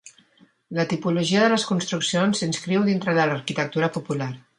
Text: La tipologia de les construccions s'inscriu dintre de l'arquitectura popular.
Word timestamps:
La 0.77 0.85
tipologia 0.93 1.43
de 1.43 1.49
les 1.53 1.65
construccions 1.71 2.41
s'inscriu 2.43 2.87
dintre 2.87 3.15
de 3.19 3.27
l'arquitectura 3.33 3.91
popular. 3.99 4.31